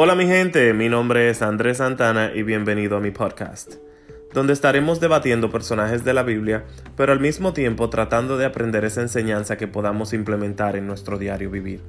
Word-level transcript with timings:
Hola 0.00 0.14
mi 0.14 0.26
gente, 0.28 0.72
mi 0.74 0.88
nombre 0.88 1.28
es 1.28 1.42
Andrés 1.42 1.78
Santana 1.78 2.30
y 2.32 2.44
bienvenido 2.44 2.96
a 2.96 3.00
mi 3.00 3.10
podcast, 3.10 3.74
donde 4.32 4.52
estaremos 4.52 5.00
debatiendo 5.00 5.50
personajes 5.50 6.04
de 6.04 6.14
la 6.14 6.22
Biblia, 6.22 6.62
pero 6.96 7.10
al 7.10 7.18
mismo 7.18 7.52
tiempo 7.52 7.90
tratando 7.90 8.38
de 8.38 8.44
aprender 8.44 8.84
esa 8.84 9.00
enseñanza 9.00 9.56
que 9.56 9.66
podamos 9.66 10.12
implementar 10.12 10.76
en 10.76 10.86
nuestro 10.86 11.18
diario 11.18 11.50
vivir. 11.50 11.80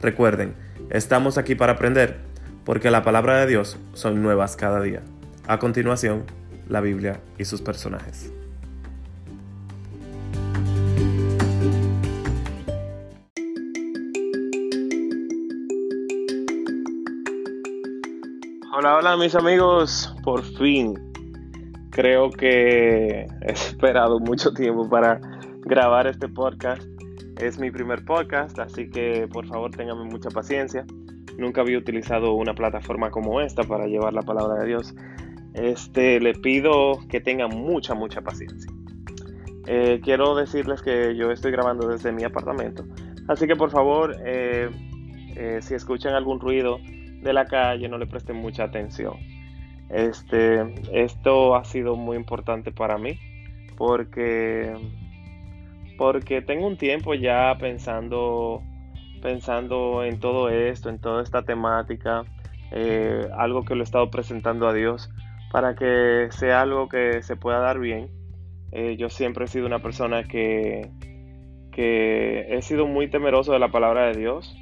Recuerden, 0.00 0.54
estamos 0.90 1.38
aquí 1.38 1.56
para 1.56 1.72
aprender, 1.72 2.18
porque 2.64 2.88
la 2.92 3.02
palabra 3.02 3.40
de 3.40 3.48
Dios 3.48 3.80
son 3.94 4.22
nuevas 4.22 4.54
cada 4.54 4.80
día. 4.80 5.02
A 5.48 5.58
continuación, 5.58 6.26
la 6.68 6.80
Biblia 6.80 7.18
y 7.36 7.46
sus 7.46 7.62
personajes. 7.62 8.32
Hola, 18.72 18.98
hola 18.98 19.16
mis 19.16 19.34
amigos, 19.34 20.14
por 20.22 20.44
fin 20.44 20.94
creo 21.90 22.30
que 22.30 23.26
he 23.42 23.52
esperado 23.52 24.20
mucho 24.20 24.52
tiempo 24.52 24.88
para 24.88 25.20
grabar 25.62 26.06
este 26.06 26.28
podcast. 26.28 26.80
Es 27.40 27.58
mi 27.58 27.72
primer 27.72 28.04
podcast, 28.04 28.56
así 28.60 28.88
que 28.88 29.26
por 29.26 29.44
favor 29.48 29.72
ténganme 29.72 30.04
mucha 30.04 30.30
paciencia. 30.30 30.86
Nunca 31.36 31.62
había 31.62 31.78
utilizado 31.78 32.34
una 32.34 32.54
plataforma 32.54 33.10
como 33.10 33.40
esta 33.40 33.64
para 33.64 33.86
llevar 33.86 34.12
la 34.12 34.22
palabra 34.22 34.60
de 34.60 34.68
Dios. 34.68 34.94
Este, 35.54 36.20
le 36.20 36.34
pido 36.34 37.00
que 37.08 37.20
tengan 37.20 37.50
mucha, 37.50 37.94
mucha 37.94 38.20
paciencia. 38.20 38.70
Eh, 39.66 40.00
quiero 40.04 40.36
decirles 40.36 40.80
que 40.80 41.16
yo 41.16 41.32
estoy 41.32 41.50
grabando 41.50 41.88
desde 41.88 42.12
mi 42.12 42.22
apartamento, 42.22 42.84
así 43.26 43.48
que 43.48 43.56
por 43.56 43.70
favor, 43.70 44.14
eh, 44.24 44.70
eh, 45.34 45.58
si 45.60 45.74
escuchan 45.74 46.14
algún 46.14 46.38
ruido, 46.38 46.78
de 47.20 47.32
la 47.32 47.46
calle 47.46 47.88
no 47.88 47.98
le 47.98 48.06
presten 48.06 48.36
mucha 48.36 48.64
atención. 48.64 49.14
Este, 49.88 50.72
esto 50.92 51.56
ha 51.56 51.64
sido 51.64 51.96
muy 51.96 52.16
importante 52.16 52.70
para 52.70 52.96
mí 52.96 53.18
porque, 53.76 54.72
porque 55.98 56.42
tengo 56.42 56.66
un 56.66 56.76
tiempo 56.76 57.14
ya 57.14 57.56
pensando, 57.58 58.62
pensando 59.22 60.04
en 60.04 60.20
todo 60.20 60.48
esto, 60.48 60.90
en 60.90 61.00
toda 61.00 61.22
esta 61.22 61.42
temática, 61.42 62.24
eh, 62.72 63.26
algo 63.36 63.64
que 63.64 63.74
lo 63.74 63.80
he 63.80 63.84
estado 63.84 64.10
presentando 64.10 64.68
a 64.68 64.74
Dios 64.74 65.10
para 65.50 65.74
que 65.74 66.28
sea 66.30 66.60
algo 66.60 66.88
que 66.88 67.22
se 67.22 67.36
pueda 67.36 67.58
dar 67.58 67.78
bien. 67.80 68.10
Eh, 68.70 68.96
yo 68.96 69.08
siempre 69.08 69.46
he 69.46 69.48
sido 69.48 69.66
una 69.66 69.80
persona 69.80 70.22
que, 70.22 70.88
que 71.72 72.46
he 72.50 72.62
sido 72.62 72.86
muy 72.86 73.08
temeroso 73.08 73.52
de 73.52 73.58
la 73.58 73.72
palabra 73.72 74.06
de 74.06 74.18
Dios. 74.18 74.56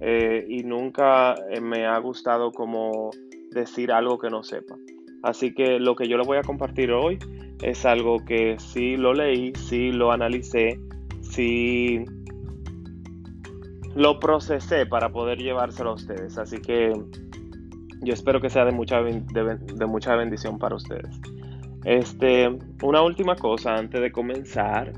Eh, 0.00 0.46
y 0.48 0.62
nunca 0.62 1.34
eh, 1.50 1.60
me 1.60 1.86
ha 1.86 1.98
gustado 1.98 2.52
como 2.52 3.10
decir 3.50 3.92
algo 3.92 4.18
que 4.18 4.30
no 4.30 4.42
sepa. 4.42 4.76
Así 5.22 5.54
que 5.54 5.78
lo 5.78 5.94
que 5.94 6.08
yo 6.08 6.16
les 6.16 6.26
voy 6.26 6.38
a 6.38 6.42
compartir 6.42 6.90
hoy 6.92 7.18
es 7.62 7.84
algo 7.84 8.24
que 8.24 8.58
sí 8.58 8.96
lo 8.96 9.12
leí, 9.12 9.52
sí 9.54 9.92
lo 9.92 10.12
analicé, 10.12 10.80
sí 11.20 12.04
lo 13.94 14.18
procesé 14.18 14.86
para 14.86 15.10
poder 15.10 15.38
llevárselo 15.38 15.90
a 15.90 15.94
ustedes. 15.94 16.38
Así 16.38 16.58
que 16.58 16.92
yo 18.00 18.14
espero 18.14 18.40
que 18.40 18.48
sea 18.48 18.64
de 18.64 18.72
mucha, 18.72 19.02
de, 19.02 19.86
mucha 19.86 20.16
bendición 20.16 20.58
para 20.58 20.76
ustedes. 20.76 21.20
Este, 21.84 22.48
una 22.82 23.02
última 23.02 23.36
cosa 23.36 23.74
antes 23.74 24.00
de 24.00 24.10
comenzar 24.10 24.92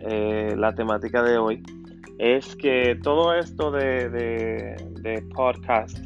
eh, 0.00 0.54
la 0.56 0.74
temática 0.74 1.22
de 1.22 1.38
hoy 1.38 1.62
es 2.18 2.56
que 2.56 2.98
todo 3.02 3.32
esto 3.32 3.70
de, 3.70 4.08
de, 4.10 5.22
podcast, 5.34 5.98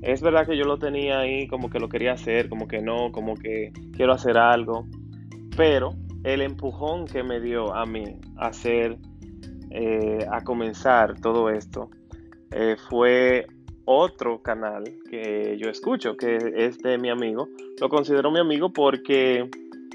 es 0.00 0.22
verdad 0.22 0.46
que 0.46 0.56
yo 0.56 0.64
lo 0.64 0.78
tenía 0.78 1.18
ahí 1.18 1.48
como 1.48 1.68
que 1.68 1.80
lo 1.80 1.88
quería 1.88 2.12
hacer, 2.12 2.48
como 2.48 2.68
que 2.68 2.80
no, 2.80 3.10
como 3.12 3.34
que 3.34 3.72
quiero 3.94 4.12
hacer 4.12 4.38
algo, 4.38 4.86
pero 5.56 5.94
el 6.24 6.40
empujón 6.42 7.06
que 7.06 7.22
me 7.22 7.40
dio 7.40 7.74
a 7.74 7.84
mí 7.84 8.16
hacer, 8.36 8.96
eh, 9.70 10.24
a 10.30 10.42
comenzar 10.42 11.20
todo 11.20 11.50
esto, 11.50 11.90
eh, 12.52 12.76
fue 12.88 13.46
otro 13.84 14.40
canal 14.42 14.84
que 15.10 15.56
yo 15.58 15.68
escucho, 15.68 16.16
que 16.16 16.38
es 16.56 16.78
de 16.78 16.96
mi 16.96 17.10
amigo. 17.10 17.48
Lo 17.80 17.88
considero 17.88 18.30
mi 18.30 18.38
amigo 18.38 18.72
porque 18.72 19.50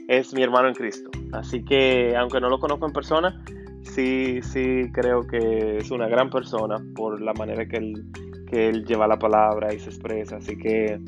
es 0.09 0.33
mi 0.33 0.43
hermano 0.43 0.67
en 0.67 0.73
Cristo. 0.73 1.09
Así 1.31 1.63
que, 1.63 2.15
aunque 2.17 2.41
no 2.41 2.49
lo 2.49 2.59
conozco 2.59 2.85
en 2.85 2.93
persona, 2.93 3.43
sí, 3.85 4.41
sí 4.41 4.91
creo 4.91 5.25
que 5.25 5.77
es 5.77 5.91
una 5.91 6.07
gran 6.07 6.29
persona 6.29 6.77
por 6.95 7.21
la 7.21 7.33
manera 7.33 7.65
que 7.67 7.77
él, 7.77 8.05
que 8.47 8.69
él 8.69 8.85
lleva 8.85 9.07
la 9.07 9.17
palabra 9.17 9.73
y 9.73 9.79
se 9.79 9.89
expresa. 9.89 10.37
Así 10.37 10.57
que 10.57 10.99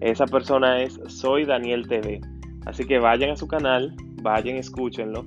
esa 0.00 0.26
persona 0.26 0.82
es 0.82 1.00
Soy 1.06 1.44
Daniel 1.44 1.88
TV. 1.88 2.20
Así 2.66 2.86
que 2.86 2.98
vayan 2.98 3.30
a 3.30 3.36
su 3.36 3.48
canal, 3.48 3.94
vayan, 4.22 4.56
escúchenlo. 4.56 5.24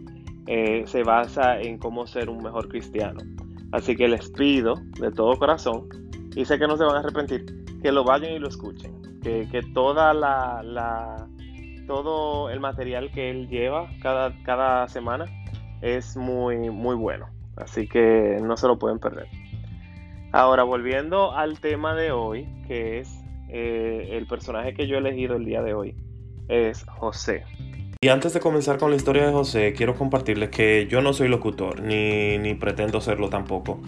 Eh, 0.47 0.83
se 0.85 1.03
basa 1.03 1.59
en 1.59 1.77
cómo 1.77 2.07
ser 2.07 2.29
un 2.29 2.43
mejor 2.43 2.67
cristiano. 2.67 3.19
Así 3.71 3.95
que 3.95 4.07
les 4.07 4.29
pido 4.29 4.75
de 4.99 5.11
todo 5.11 5.37
corazón, 5.37 5.87
y 6.35 6.45
sé 6.45 6.59
que 6.59 6.67
no 6.67 6.77
se 6.77 6.83
van 6.83 6.95
a 6.95 6.99
arrepentir, 6.99 7.45
que 7.81 7.91
lo 7.91 8.03
vayan 8.03 8.33
y 8.33 8.39
lo 8.39 8.47
escuchen. 8.47 8.91
Que, 9.21 9.47
que 9.51 9.61
toda 9.73 10.13
la, 10.13 10.61
la, 10.63 11.27
todo 11.87 12.49
el 12.49 12.59
material 12.59 13.11
que 13.11 13.29
él 13.29 13.47
lleva 13.47 13.89
cada, 14.01 14.35
cada 14.43 14.87
semana 14.87 15.25
es 15.81 16.15
muy, 16.15 16.69
muy 16.69 16.95
bueno. 16.95 17.27
Así 17.55 17.87
que 17.87 18.39
no 18.41 18.57
se 18.57 18.67
lo 18.67 18.79
pueden 18.79 18.99
perder. 18.99 19.27
Ahora, 20.31 20.63
volviendo 20.63 21.33
al 21.33 21.59
tema 21.59 21.93
de 21.93 22.11
hoy, 22.11 22.47
que 22.67 22.99
es 22.99 23.09
eh, 23.49 24.09
el 24.13 24.27
personaje 24.27 24.73
que 24.73 24.87
yo 24.87 24.95
he 24.95 24.99
elegido 24.99 25.35
el 25.35 25.45
día 25.45 25.61
de 25.61 25.73
hoy, 25.73 25.95
es 26.47 26.85
José. 26.85 27.43
Y 28.03 28.07
antes 28.07 28.33
de 28.33 28.39
comenzar 28.39 28.77
con 28.77 28.89
la 28.89 28.95
historia 28.95 29.27
de 29.27 29.31
José, 29.31 29.73
quiero 29.73 29.95
compartirles 29.95 30.49
que 30.49 30.87
yo 30.89 31.01
no 31.01 31.13
soy 31.13 31.27
locutor, 31.27 31.81
ni, 31.81 32.37
ni 32.39 32.55
pretendo 32.55 32.99
serlo 32.99 33.29
tampoco. 33.29 33.79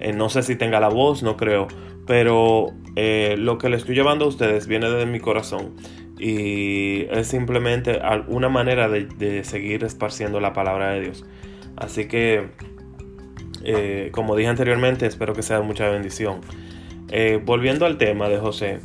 Eh, 0.00 0.12
no 0.12 0.28
sé 0.28 0.42
si 0.42 0.56
tenga 0.56 0.80
la 0.80 0.88
voz, 0.88 1.22
no 1.22 1.36
creo, 1.36 1.68
pero 2.06 2.66
eh, 2.96 3.36
lo 3.38 3.58
que 3.58 3.68
le 3.68 3.76
estoy 3.76 3.94
llevando 3.94 4.24
a 4.24 4.28
ustedes 4.28 4.66
viene 4.66 4.90
desde 4.90 5.06
mi 5.06 5.20
corazón 5.20 5.76
y 6.20 7.06
es 7.10 7.28
simplemente 7.28 8.00
una 8.28 8.48
manera 8.48 8.88
de 8.88 9.42
seguir 9.44 9.84
esparciendo 9.84 10.38
la 10.40 10.52
palabra 10.52 10.90
de 10.90 11.00
Dios. 11.00 11.24
Así 11.80 12.08
que, 12.08 12.50
eh, 13.64 14.10
como 14.12 14.36
dije 14.36 14.50
anteriormente, 14.50 15.06
espero 15.06 15.32
que 15.32 15.42
sea 15.42 15.58
de 15.58 15.64
mucha 15.64 15.88
bendición. 15.88 16.42
Eh, 17.08 17.40
volviendo 17.42 17.86
al 17.86 17.96
tema 17.96 18.28
de 18.28 18.38
José. 18.38 18.80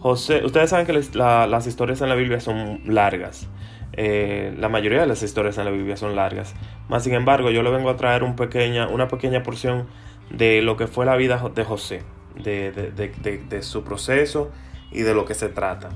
José, 0.00 0.44
ustedes 0.44 0.70
saben 0.70 0.84
que 0.84 0.92
las 0.92 1.66
historias 1.66 2.00
en 2.00 2.08
la 2.08 2.16
Biblia 2.16 2.40
son 2.40 2.80
largas. 2.86 3.48
Eh, 3.92 4.54
la 4.58 4.68
mayoría 4.68 5.00
de 5.00 5.06
las 5.06 5.22
historias 5.22 5.58
en 5.58 5.64
la 5.64 5.70
Biblia 5.70 5.96
son 5.96 6.16
largas. 6.16 6.54
Más 6.88 7.04
sin 7.04 7.14
embargo, 7.14 7.50
yo 7.50 7.62
le 7.62 7.70
vengo 7.70 7.88
a 7.88 7.96
traer 7.96 8.24
un 8.24 8.34
pequeña, 8.34 8.88
una 8.88 9.06
pequeña 9.06 9.42
porción 9.44 9.86
de 10.30 10.60
lo 10.60 10.76
que 10.76 10.88
fue 10.88 11.06
la 11.06 11.16
vida 11.16 11.40
de 11.54 11.64
José, 11.64 12.02
de, 12.42 13.62
su 13.62 13.84
proceso 13.84 14.50
y 14.90 15.02
de 15.02 15.14
lo 15.14 15.24
que 15.24 15.34
se 15.34 15.48
trata. 15.48 15.90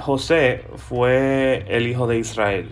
José 0.00 0.64
fue 0.76 1.64
el 1.68 1.86
hijo 1.86 2.06
de 2.06 2.18
Israel. 2.18 2.68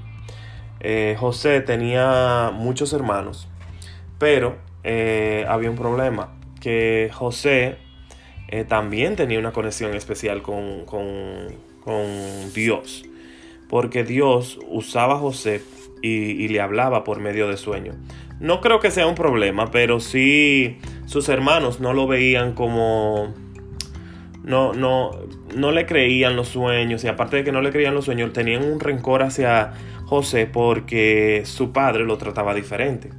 Eh, 0.81 1.15
José 1.19 1.61
tenía 1.61 2.51
muchos 2.55 2.93
hermanos, 2.95 3.49
pero 4.19 4.57
eh, 4.83 5.45
había 5.47 5.71
un 5.71 5.77
problema, 5.77 6.33
que 6.61 7.11
José 7.13 7.77
eh, 8.49 8.65
también 8.65 9.15
tenía 9.15 9.39
una 9.39 9.53
conexión 9.53 9.95
especial 9.95 10.43
con, 10.43 10.87
Dios, 12.55 13.05
porque 13.69 14.05
Dios 14.05 14.59
usaba 14.69 15.15
a 15.15 15.19
José 15.19 15.63
y, 16.03 16.49
le 16.49 16.61
hablaba 16.61 17.05
por 17.05 17.21
medio 17.21 17.49
de 17.49 17.57
sueños. 17.57 17.97
No 18.39 18.61
creo 18.61 18.81
que 18.81 18.91
sea 18.91 19.07
un 19.07 19.15
problema, 19.15 19.71
pero 19.71 20.01
sí 20.01 20.79
sus 21.07 21.29
hermanos 21.29 21.81
no 21.81 21.93
lo 21.93 22.07
veían 22.07 22.55
como... 22.55 23.35
No, 24.43 24.73
no, 24.73 25.11
no 25.55 25.71
le 25.71 25.85
creían 25.85 26.35
los 26.35 26.49
sueños 26.49 27.05
y 27.05 27.09
aparte 27.09 27.37
de 27.37 27.45
que 27.45 27.53
no 27.53 27.61
le 27.61 27.71
creían 27.71 27.95
los 27.95 28.07
sueños, 28.07 28.33
tenían 28.33 28.65
un 28.65 28.81
rencor 28.81 29.23
hacia 29.23 29.73
José 30.07 30.47
porque 30.47 31.43
su 31.45 31.73
padre 31.73 32.05
lo 32.05 32.17
trataba 32.17 32.55
diferente. 32.55 33.11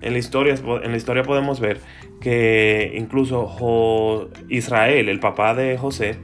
En 0.00 0.12
la 0.12 0.18
historia, 0.18 0.54
en 0.54 0.90
la 0.90 0.96
historia 0.96 1.24
podemos 1.24 1.58
ver 1.58 1.80
que 2.20 2.92
incluso 2.96 4.30
Israel, 4.48 5.08
el 5.08 5.20
papá 5.20 5.54
de 5.54 5.76
José, 5.76 6.16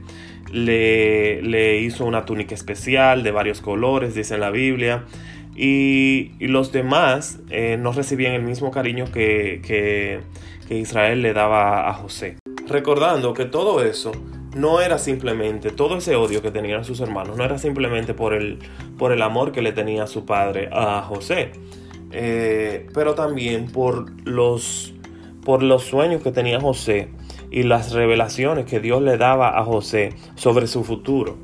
le, 0.51 1.41
le, 1.41 1.79
hizo 1.79 2.05
una 2.05 2.25
túnica 2.25 2.55
especial 2.55 3.23
de 3.23 3.31
varios 3.31 3.61
colores, 3.61 4.15
dice 4.15 4.35
en 4.35 4.41
la 4.41 4.51
Biblia, 4.51 5.03
y, 5.55 6.31
los 6.39 6.71
demás 6.71 7.39
eh, 7.49 7.77
no 7.79 7.91
recibían 7.91 8.33
el 8.33 8.43
mismo 8.43 8.71
cariño 8.71 9.05
que, 9.11 9.61
que, 9.65 10.19
que 10.67 10.77
Israel 10.77 11.21
le 11.21 11.33
daba 11.33 11.89
a 11.89 11.93
José. 11.93 12.37
Recordando 12.67 13.33
que 13.33 13.45
todo 13.45 13.83
eso 13.83 14.11
no 14.55 14.79
era 14.79 14.97
simplemente, 14.97 15.69
todo 15.69 15.97
ese 15.97 16.15
odio 16.15 16.41
que 16.41 16.49
tenían 16.49 16.85
sus 16.85 17.01
hermanos, 17.01 17.37
no 17.37 17.43
era 17.43 17.57
simplemente 17.57 18.13
por 18.13 18.33
el, 18.33 18.59
por 18.97 19.11
el 19.11 19.21
amor 19.21 19.51
que 19.51 19.61
le 19.61 19.73
tenía 19.73 20.07
su 20.07 20.25
padre 20.25 20.69
a 20.71 21.01
José, 21.01 21.51
eh, 22.11 22.87
pero 22.93 23.15
también 23.15 23.69
por 23.69 24.09
los, 24.25 24.93
por 25.43 25.61
los 25.61 25.83
sueños 25.83 26.23
que 26.23 26.31
tenía 26.31 26.61
José 26.61 27.09
y 27.51 27.63
las 27.63 27.91
revelaciones 27.91 28.63
que 28.63 28.79
Dios 28.79 29.01
le 29.01 29.17
daba 29.17 29.59
a 29.59 29.65
José 29.65 30.15
sobre 30.35 30.67
su 30.67 30.85
futuro. 30.85 31.37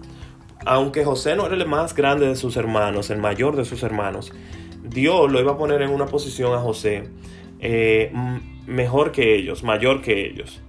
Aunque 0.66 1.04
José 1.04 1.36
no 1.36 1.46
era 1.46 1.56
el 1.56 1.68
más 1.68 1.94
grande 1.94 2.28
de 2.28 2.38
sus 2.38 2.56
hermanos, 2.56 3.10
el 3.10 3.18
mayor 3.18 3.58
de 3.58 3.66
sus 3.66 3.84
hermanos, 3.84 4.32
Dios 4.84 5.30
lo 5.30 5.42
iba 5.42 5.52
a 5.52 5.58
poner 5.58 5.82
en 5.82 5.90
una 5.90 6.06
posición 6.06 6.54
a 6.54 6.60
José 6.60 7.10
eh, 7.60 8.14
mejor 8.68 9.12
que 9.12 9.36
ellos, 9.36 9.64
mayor 9.64 10.02
que 10.02 10.26
ellos. 10.28 10.62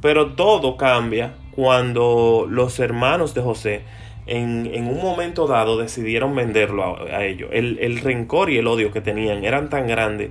Pero 0.00 0.34
todo 0.34 0.76
cambia 0.76 1.36
cuando 1.56 2.46
los 2.48 2.78
hermanos 2.78 3.34
de 3.34 3.40
José 3.40 3.82
en, 4.26 4.86
un 4.88 5.00
momento 5.00 5.46
dado 5.46 5.78
decidieron 5.78 6.34
venderlo 6.36 6.98
a, 7.10 7.24
ellos. 7.24 7.48
El, 7.52 7.98
rencor 8.00 8.50
y 8.50 8.58
el 8.58 8.66
odio 8.66 8.92
que 8.92 9.00
tenían 9.00 9.44
eran 9.44 9.70
tan 9.70 9.86
grandes 9.86 10.30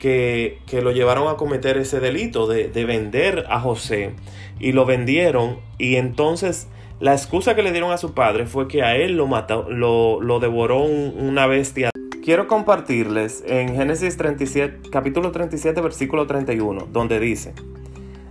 que, 0.00 0.58
lo 0.82 0.90
llevaron 0.90 1.28
a 1.28 1.36
cometer 1.36 1.76
ese 1.76 2.00
delito 2.00 2.46
de, 2.48 2.84
vender 2.84 3.46
a 3.48 3.60
José 3.60 4.10
y 4.58 4.72
lo 4.72 4.84
vendieron 4.86 5.58
y 5.78 5.96
entonces 5.96 6.68
la 6.98 7.12
excusa 7.12 7.54
que 7.54 7.62
le 7.62 7.72
dieron 7.72 7.92
a 7.92 7.98
su 7.98 8.12
padre 8.12 8.46
fue 8.46 8.68
que 8.68 8.82
a 8.82 8.96
él 8.96 9.16
lo 9.16 9.26
mató, 9.26 9.68
lo, 9.70 10.40
devoró 10.40 10.82
una 10.82 11.46
bestia. 11.46 11.90
Quiero 12.24 12.48
compartirles 12.48 13.44
en 13.46 13.76
Génesis 13.76 14.16
37, 14.16 14.90
capítulo 14.90 15.30
37, 15.30 15.80
versículo 15.80 16.26
31, 16.26 16.88
donde 16.90 17.20
dice, 17.20 17.52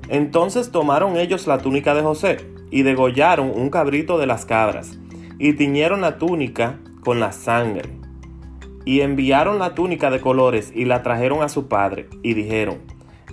Entonces 0.09 0.71
tomaron 0.71 1.17
ellos 1.17 1.47
la 1.47 1.57
túnica 1.57 1.95
de 1.95 2.01
José 2.01 2.37
y 2.71 2.83
degollaron 2.83 3.51
un 3.55 3.69
cabrito 3.69 4.17
de 4.17 4.27
las 4.27 4.45
cabras 4.45 4.99
y 5.39 5.53
tiñeron 5.53 6.01
la 6.01 6.17
túnica 6.17 6.79
con 7.03 7.19
la 7.19 7.31
sangre. 7.31 7.89
Y 8.85 9.01
enviaron 9.01 9.57
la 9.57 9.73
túnica 9.73 10.11
de 10.11 10.21
colores 10.21 10.71
y 10.75 10.85
la 10.85 11.01
trajeron 11.01 11.41
a 11.41 11.49
su 11.49 11.67
padre 11.67 12.07
y 12.21 12.33
dijeron, 12.33 12.79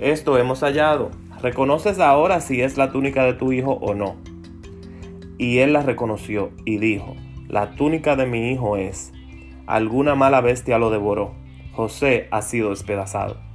Esto 0.00 0.38
hemos 0.38 0.60
hallado, 0.60 1.10
¿reconoces 1.42 1.98
ahora 1.98 2.40
si 2.40 2.62
es 2.62 2.78
la 2.78 2.90
túnica 2.90 3.24
de 3.24 3.34
tu 3.34 3.52
hijo 3.52 3.72
o 3.72 3.94
no? 3.94 4.16
Y 5.36 5.58
él 5.58 5.74
la 5.74 5.82
reconoció 5.82 6.52
y 6.64 6.78
dijo, 6.78 7.16
La 7.48 7.72
túnica 7.72 8.16
de 8.16 8.26
mi 8.26 8.50
hijo 8.50 8.76
es 8.76 9.12
alguna 9.66 10.14
mala 10.14 10.40
bestia 10.40 10.78
lo 10.78 10.90
devoró. 10.90 11.34
José 11.72 12.28
ha 12.30 12.42
sido 12.42 12.70
despedazado. 12.70 13.51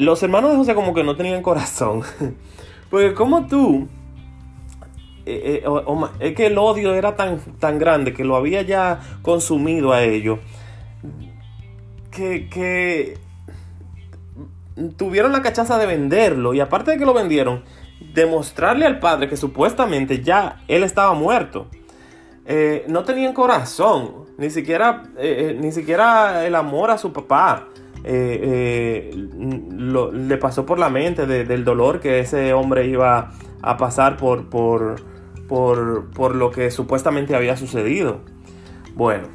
Los 0.00 0.22
hermanos 0.22 0.52
de 0.52 0.56
José 0.56 0.74
como 0.74 0.94
que 0.94 1.04
no 1.04 1.14
tenían 1.14 1.42
corazón. 1.42 2.02
Porque 2.90 3.12
como 3.12 3.46
tú, 3.46 3.86
eh, 5.26 5.62
eh, 5.62 6.08
es 6.20 6.34
que 6.34 6.46
el 6.46 6.56
odio 6.56 6.94
era 6.94 7.16
tan, 7.16 7.38
tan 7.58 7.78
grande 7.78 8.14
que 8.14 8.24
lo 8.24 8.34
había 8.34 8.62
ya 8.62 8.98
consumido 9.20 9.92
a 9.92 10.02
ellos, 10.02 10.38
que, 12.10 12.48
que 12.48 13.18
tuvieron 14.96 15.32
la 15.32 15.42
cachaza 15.42 15.76
de 15.76 15.84
venderlo 15.84 16.54
y 16.54 16.60
aparte 16.60 16.92
de 16.92 16.98
que 16.98 17.04
lo 17.04 17.12
vendieron, 17.12 17.62
demostrarle 18.14 18.86
al 18.86 19.00
padre 19.00 19.28
que 19.28 19.36
supuestamente 19.36 20.22
ya 20.22 20.62
él 20.66 20.82
estaba 20.82 21.12
muerto. 21.12 21.66
Eh, 22.46 22.86
no 22.88 23.04
tenían 23.04 23.34
corazón, 23.34 24.24
ni 24.38 24.48
siquiera, 24.48 25.02
ni 25.58 25.70
siquiera 25.72 26.46
el 26.46 26.54
amor 26.54 26.90
a 26.90 26.96
su 26.96 27.12
papá 27.12 27.69
le 28.04 29.10
pasó 30.38 30.66
por 30.66 30.78
la 30.78 30.88
mente 30.88 31.26
del 31.26 31.64
dolor 31.64 32.00
que 32.00 32.20
ese 32.20 32.52
hombre 32.52 32.86
iba 32.86 33.32
a 33.62 33.76
pasar 33.76 34.16
por, 34.16 34.48
por, 34.48 34.96
por, 35.48 36.10
por 36.10 36.34
lo 36.34 36.50
que 36.50 36.70
supuestamente 36.70 37.34
había 37.34 37.56
sucedido. 37.56 38.20
Bueno, 38.94 39.28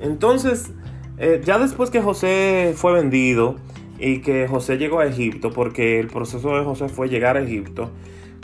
entonces, 0.00 0.72
ya 1.44 1.58
después 1.58 1.90
que 1.90 2.00
José 2.00 2.74
fue 2.76 2.92
vendido 2.92 3.56
y 3.98 4.20
que 4.20 4.48
José 4.48 4.78
llegó 4.78 5.00
a 5.00 5.06
Egipto, 5.06 5.50
porque 5.50 6.00
el 6.00 6.08
proceso 6.08 6.56
de 6.56 6.64
José 6.64 6.88
fue 6.88 7.08
llegar 7.08 7.36
a 7.36 7.42
Egipto, 7.42 7.90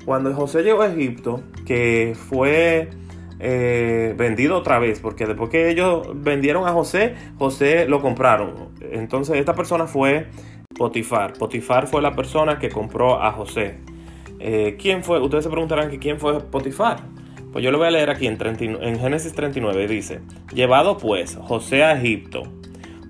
cuando 0.04 0.32
José 0.32 0.62
llegó 0.62 0.82
a 0.82 0.88
Egipto, 0.88 1.42
que 1.66 2.16
fue 2.28 2.90
eh, 3.40 4.14
vendido 4.17 4.56
otra 4.56 4.79
vez, 4.79 5.00
porque 5.00 5.26
después 5.26 5.50
que 5.50 5.70
ellos 5.70 6.08
vendieron 6.14 6.67
a 6.67 6.73
José, 6.73 7.14
José 7.38 7.87
lo 7.88 8.00
compraron. 8.00 8.70
Entonces 8.81 9.37
esta 9.37 9.55
persona 9.55 9.87
fue 9.87 10.26
Potifar. 10.76 11.35
Potifar 11.35 11.87
fue 11.87 12.02
la 12.02 12.14
persona 12.14 12.58
que 12.58 12.69
compró 12.69 13.23
a 13.23 13.32
José. 13.32 13.79
Eh, 14.40 14.76
¿Quién 14.81 15.05
fue? 15.05 15.20
Ustedes 15.20 15.44
se 15.44 15.50
preguntarán 15.50 15.90
que 15.90 15.99
quién 15.99 16.19
fue 16.19 16.40
Potifar. 16.40 17.00
Pues 17.52 17.64
yo 17.64 17.70
lo 17.70 17.79
voy 17.79 17.87
a 17.87 17.90
leer 17.90 18.11
aquí 18.11 18.26
en, 18.26 18.38
en 18.40 18.99
Génesis 18.99 19.32
39. 19.32 19.87
Dice, 19.87 20.20
llevado 20.52 20.99
pues 20.99 21.37
José 21.40 21.85
a 21.85 21.93
Egipto, 21.93 22.43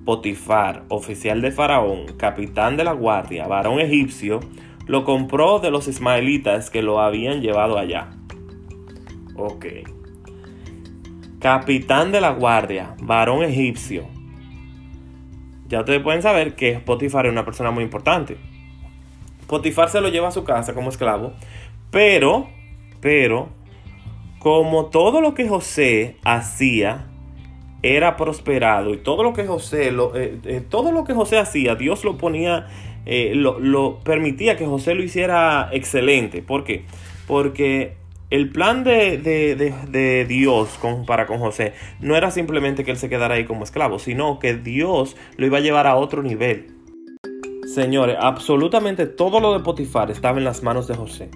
Potifar, 0.04 0.84
oficial 0.88 1.40
de 1.40 1.52
Faraón, 1.52 2.06
capitán 2.16 2.76
de 2.76 2.84
la 2.84 2.92
guardia, 2.92 3.46
varón 3.46 3.80
egipcio, 3.80 4.40
lo 4.86 5.04
compró 5.04 5.58
de 5.58 5.70
los 5.70 5.88
ismaelitas 5.88 6.70
que 6.70 6.82
lo 6.82 7.00
habían 7.00 7.40
llevado 7.40 7.78
allá. 7.78 8.10
Ok 9.34 9.66
capitán 11.40 12.12
de 12.12 12.20
la 12.20 12.30
guardia, 12.30 12.94
varón 13.00 13.42
egipcio. 13.42 14.06
Ya 15.68 15.80
ustedes 15.80 16.02
pueden 16.02 16.22
saber 16.22 16.56
que 16.56 16.78
Potifar 16.78 17.26
es 17.26 17.32
una 17.32 17.44
persona 17.44 17.70
muy 17.70 17.84
importante. 17.84 18.36
Potifar 19.46 19.88
se 19.88 20.00
lo 20.00 20.08
lleva 20.08 20.28
a 20.28 20.32
su 20.32 20.44
casa 20.44 20.74
como 20.74 20.88
esclavo, 20.88 21.32
pero, 21.90 22.48
pero, 23.00 23.48
como 24.38 24.86
todo 24.86 25.20
lo 25.20 25.34
que 25.34 25.48
José 25.48 26.16
hacía 26.24 27.06
era 27.82 28.16
prosperado 28.16 28.92
y 28.92 28.98
todo 28.98 29.22
lo 29.22 29.32
que 29.32 29.46
José, 29.46 29.92
lo, 29.92 30.16
eh, 30.16 30.38
eh, 30.44 30.62
todo 30.68 30.90
lo 30.90 31.04
que 31.04 31.14
José 31.14 31.38
hacía, 31.38 31.76
Dios 31.76 32.04
lo 32.04 32.18
ponía, 32.18 32.66
eh, 33.06 33.32
lo, 33.34 33.58
lo 33.60 34.00
permitía 34.00 34.56
que 34.56 34.66
José 34.66 34.94
lo 34.94 35.02
hiciera 35.02 35.68
excelente. 35.72 36.42
¿Por 36.42 36.64
qué? 36.64 36.84
Porque 37.26 37.96
el 38.30 38.50
plan 38.50 38.84
de, 38.84 40.26
Dios 40.28 40.78
con, 40.80 41.06
para 41.06 41.26
con 41.26 41.38
José 41.38 41.72
no 42.00 42.14
era 42.14 42.30
simplemente 42.30 42.84
que 42.84 42.90
él 42.90 42.98
se 42.98 43.08
quedara 43.08 43.34
ahí 43.34 43.44
como 43.44 43.64
esclavo, 43.64 43.98
sino 43.98 44.38
que 44.38 44.54
Dios 44.54 45.16
lo 45.36 45.46
iba 45.46 45.58
a 45.58 45.62
llevar 45.62 45.86
a 45.86 45.96
otro 45.96 46.22
nivel. 46.22 46.74
Señores, 47.66 48.16
absolutamente 48.20 49.06
todo 49.06 49.40
lo 49.40 49.52
de 49.52 49.60
Potifar 49.60 50.10
estaba 50.10 50.38
en 50.38 50.44
las 50.44 50.62
manos 50.62 50.88
de 50.88 50.94
José. 50.94 51.30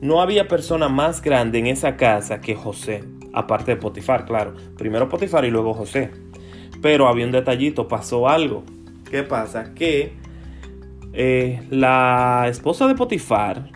No 0.00 0.20
había 0.20 0.48
persona 0.48 0.88
más 0.88 1.22
grande 1.22 1.58
en 1.58 1.66
esa 1.66 1.96
casa 1.96 2.40
que 2.40 2.54
José, 2.54 3.04
aparte 3.32 3.72
de 3.72 3.76
Potifar, 3.76 4.24
claro. 4.24 4.54
Primero 4.76 5.08
Potifar 5.08 5.44
y 5.44 5.50
luego 5.50 5.74
José. 5.74 6.10
Pero 6.80 7.08
había 7.08 7.26
un 7.26 7.32
detallito, 7.32 7.88
pasó 7.88 8.28
algo. 8.28 8.64
¿Qué 9.10 9.22
pasa? 9.22 9.74
Que 9.74 10.12
eh, 11.12 11.62
la 11.70 12.46
esposa 12.48 12.86
de 12.86 12.94
Potifar, 12.94 13.70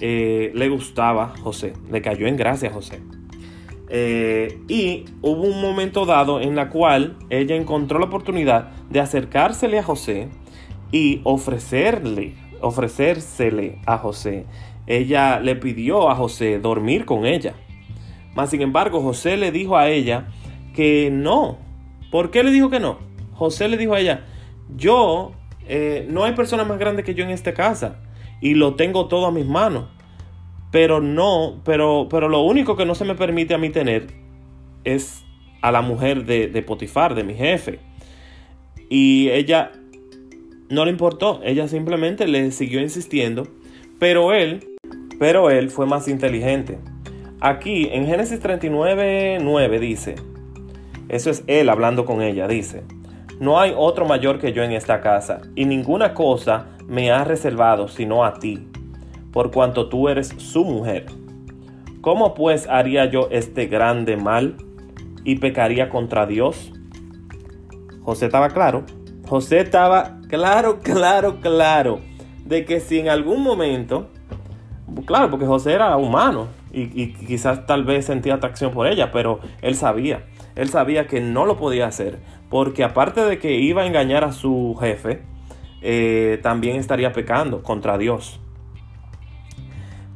eh, 0.00 0.50
le 0.54 0.68
gustaba 0.68 1.34
José, 1.42 1.72
le 1.90 2.02
cayó 2.02 2.26
en 2.26 2.36
gracia 2.36 2.68
a 2.68 2.72
José. 2.72 3.00
Eh, 3.88 4.60
y 4.68 5.04
hubo 5.22 5.42
un 5.42 5.60
momento 5.60 6.06
dado 6.06 6.40
en 6.40 6.56
la 6.56 6.68
cual 6.70 7.16
ella 7.30 7.54
encontró 7.54 7.98
la 7.98 8.06
oportunidad 8.06 8.70
de 8.90 9.00
acercársele 9.00 9.78
a 9.78 9.82
José 9.82 10.28
y 10.90 11.20
ofrecerle, 11.24 12.34
ofrecérsele 12.60 13.78
a 13.86 13.98
José. 13.98 14.44
Ella 14.86 15.40
le 15.40 15.56
pidió 15.56 16.10
a 16.10 16.16
José 16.16 16.58
dormir 16.58 17.04
con 17.04 17.26
ella. 17.26 17.54
Mas 18.34 18.50
sin 18.50 18.60
embargo, 18.60 19.00
José 19.00 19.36
le 19.36 19.50
dijo 19.50 19.76
a 19.76 19.88
ella 19.88 20.28
que 20.74 21.10
no. 21.10 21.58
¿Por 22.10 22.30
qué 22.30 22.42
le 22.42 22.50
dijo 22.50 22.70
que 22.70 22.80
no? 22.80 22.98
José 23.32 23.68
le 23.68 23.76
dijo 23.76 23.94
a 23.94 24.00
ella, 24.00 24.24
yo, 24.76 25.32
eh, 25.68 26.06
no 26.10 26.24
hay 26.24 26.32
persona 26.32 26.64
más 26.64 26.78
grande 26.78 27.02
que 27.02 27.14
yo 27.14 27.24
en 27.24 27.30
esta 27.30 27.54
casa 27.54 28.00
y 28.40 28.54
lo 28.54 28.74
tengo 28.74 29.06
todo 29.06 29.26
a 29.26 29.32
mis 29.32 29.46
manos. 29.46 29.86
Pero 30.70 31.00
no, 31.00 31.60
pero, 31.64 32.08
pero 32.10 32.28
lo 32.28 32.40
único 32.40 32.76
que 32.76 32.84
no 32.84 32.94
se 32.94 33.04
me 33.04 33.14
permite 33.14 33.54
a 33.54 33.58
mí 33.58 33.70
tener 33.70 34.08
es 34.84 35.24
a 35.62 35.72
la 35.72 35.82
mujer 35.82 36.24
de, 36.24 36.62
Potifar, 36.62 37.14
de 37.14 37.24
mi 37.24 37.34
jefe. 37.34 37.80
Y 38.88 39.30
ella 39.30 39.72
no 40.68 40.84
le 40.84 40.90
importó, 40.90 41.40
ella 41.44 41.66
simplemente 41.68 42.26
le 42.26 42.50
siguió 42.52 42.80
insistiendo, 42.80 43.48
pero 43.98 44.32
él, 44.32 44.76
pero 45.18 45.50
él 45.50 45.70
fue 45.70 45.86
más 45.86 46.08
inteligente. 46.08 46.78
Aquí 47.40 47.88
en 47.90 48.06
Génesis 48.06 48.40
39, 48.40 49.38
9 49.42 49.80
dice, 49.80 50.14
eso 51.08 51.30
es 51.30 51.42
él 51.46 51.68
hablando 51.68 52.04
con 52.04 52.22
ella, 52.22 52.46
dice, 52.48 52.84
no 53.40 53.60
hay 53.60 53.74
otro 53.76 54.06
mayor 54.06 54.38
que 54.38 54.52
yo 54.52 54.62
en 54.62 54.72
esta 54.72 55.00
casa, 55.00 55.42
y 55.54 55.64
ninguna 55.64 56.14
cosa 56.14 56.66
me 56.86 57.10
ha 57.10 57.24
reservado 57.24 57.88
sino 57.88 58.24
a 58.24 58.34
ti, 58.34 58.68
por 59.32 59.50
cuanto 59.50 59.88
tú 59.88 60.08
eres 60.08 60.28
su 60.38 60.64
mujer. 60.64 61.06
¿Cómo 62.00 62.34
pues 62.34 62.68
haría 62.68 63.06
yo 63.06 63.28
este 63.30 63.66
grande 63.66 64.16
mal 64.16 64.56
y 65.24 65.36
pecaría 65.36 65.88
contra 65.88 66.26
Dios? 66.26 66.72
José 68.02 68.26
estaba 68.26 68.50
claro. 68.50 68.84
José 69.28 69.60
estaba 69.60 70.20
claro, 70.28 70.78
claro, 70.80 71.40
claro 71.40 71.98
de 72.46 72.64
que 72.64 72.80
si 72.80 73.00
en 73.00 73.08
algún 73.08 73.42
momento, 73.42 74.08
claro, 75.04 75.30
porque 75.30 75.46
José 75.46 75.72
era 75.72 75.96
humano 75.96 76.48
y, 76.72 77.02
y, 77.02 77.12
quizás 77.12 77.66
tal 77.66 77.84
vez 77.84 78.06
sentía 78.06 78.34
atracción 78.34 78.72
por 78.72 78.86
ella, 78.86 79.10
pero 79.10 79.40
él 79.62 79.74
sabía, 79.74 80.24
él 80.54 80.68
sabía 80.68 81.06
que 81.06 81.20
no 81.20 81.44
lo 81.44 81.56
podía 81.56 81.86
hacer, 81.86 82.20
porque 82.48 82.84
aparte 82.84 83.22
de 83.22 83.38
que 83.38 83.54
iba 83.54 83.82
a 83.82 83.86
engañar 83.86 84.24
a 84.24 84.32
su 84.32 84.76
jefe, 84.80 85.22
eh, 85.82 86.38
también 86.42 86.76
estaría 86.76 87.12
pecando 87.12 87.62
contra 87.62 87.98
Dios. 87.98 88.40